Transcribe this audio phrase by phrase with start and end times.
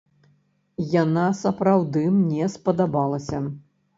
[1.01, 3.45] Яна сапраўды мне спадабалася.